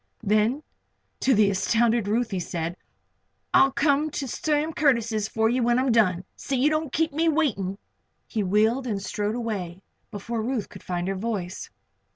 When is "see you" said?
6.35-6.71